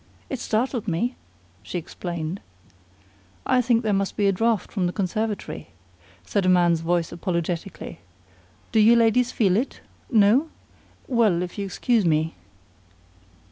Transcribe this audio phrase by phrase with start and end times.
[0.31, 1.15] "It startled me,"
[1.61, 2.41] she explained.
[3.45, 5.67] "I think there must be a draft from the conservatory,"
[6.25, 7.99] said a man's voice apologetically.
[8.71, 9.81] "Do you ladies feel it?
[10.09, 10.49] No?
[11.07, 12.33] Well, if you'll excuse me